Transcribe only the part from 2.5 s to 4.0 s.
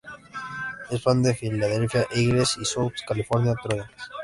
y Southern California Trojans.